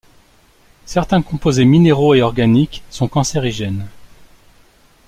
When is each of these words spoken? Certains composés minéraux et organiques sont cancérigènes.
Certains 0.87 1.21
composés 1.21 1.63
minéraux 1.63 2.15
et 2.15 2.23
organiques 2.23 2.81
sont 2.89 3.07
cancérigènes. 3.07 3.87